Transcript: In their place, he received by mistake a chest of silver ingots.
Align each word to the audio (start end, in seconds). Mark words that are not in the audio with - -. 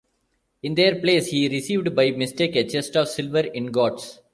In 0.63 0.73
their 0.73 0.99
place, 0.99 1.27
he 1.27 1.47
received 1.47 1.95
by 1.95 2.09
mistake 2.09 2.55
a 2.55 2.67
chest 2.67 2.95
of 2.97 3.07
silver 3.07 3.45
ingots. 3.53 4.19